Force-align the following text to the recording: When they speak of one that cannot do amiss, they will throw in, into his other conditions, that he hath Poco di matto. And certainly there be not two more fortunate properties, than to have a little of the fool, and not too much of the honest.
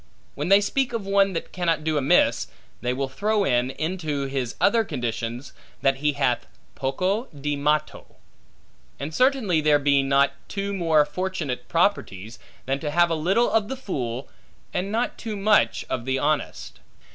When 0.33 0.49
they 0.49 0.61
speak 0.61 0.93
of 0.93 1.05
one 1.05 1.33
that 1.33 1.51
cannot 1.51 1.83
do 1.83 1.95
amiss, 1.95 2.47
they 2.81 2.91
will 2.91 3.07
throw 3.07 3.43
in, 3.43 3.69
into 3.69 4.25
his 4.25 4.55
other 4.59 4.83
conditions, 4.83 5.53
that 5.83 5.97
he 5.97 6.13
hath 6.13 6.47
Poco 6.73 7.25
di 7.25 7.55
matto. 7.55 8.15
And 8.99 9.13
certainly 9.13 9.61
there 9.61 9.77
be 9.77 10.01
not 10.01 10.33
two 10.47 10.73
more 10.73 11.05
fortunate 11.05 11.67
properties, 11.67 12.39
than 12.65 12.79
to 12.79 12.89
have 12.89 13.11
a 13.11 13.13
little 13.13 13.51
of 13.51 13.67
the 13.67 13.77
fool, 13.77 14.27
and 14.73 14.91
not 14.91 15.19
too 15.19 15.35
much 15.35 15.85
of 15.87 16.05
the 16.05 16.17
honest. 16.17 16.79